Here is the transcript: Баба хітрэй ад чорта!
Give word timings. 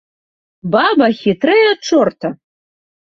Баба 0.75 1.07
хітрэй 1.19 1.63
ад 1.73 1.79
чорта! 1.91 2.27